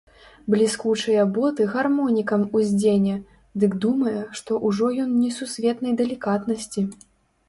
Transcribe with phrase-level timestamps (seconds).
[0.51, 3.15] Бліскучыя боты гармонікам уздзене,
[3.63, 6.85] дык думае, што ўжо ён несусветнай далікатнасці.